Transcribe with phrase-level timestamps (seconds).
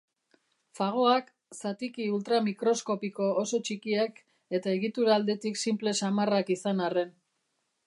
[0.77, 1.27] Fagoak,
[1.57, 4.19] zatiki ultramikroskopiko oso txikiak
[4.61, 7.17] eta egitura aldetik sinple samarrak izan arren.